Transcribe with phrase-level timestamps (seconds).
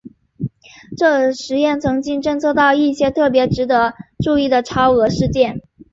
[0.97, 3.93] 这实验曾经侦测到一些特别值得
[4.23, 5.61] 注意的超额事件。